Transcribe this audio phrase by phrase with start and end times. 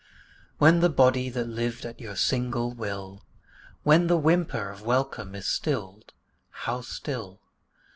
[0.57, 3.23] When the body that lived at your single will
[3.83, 6.13] When the whimper of welcome is stilled
[6.49, 7.39] (how still!)